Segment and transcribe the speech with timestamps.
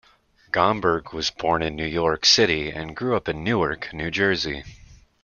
[0.51, 4.63] Gomberg was born in New York City, and grew up in Newark, New Jersey.